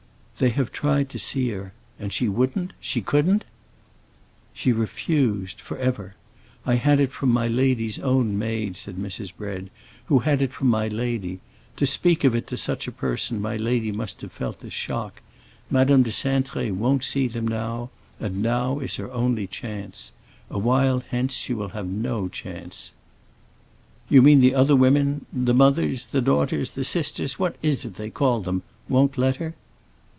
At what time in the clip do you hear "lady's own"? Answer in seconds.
7.47-8.39